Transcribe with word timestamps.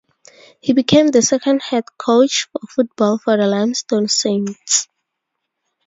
He 0.61 0.73
became 0.73 1.09
the 1.09 1.21
second 1.21 1.61
head 1.61 1.83
coach 1.95 2.47
for 2.51 2.59
football 2.67 3.19
for 3.19 3.37
the 3.37 3.45
Limestone 3.45 4.07
Saints. 4.07 4.87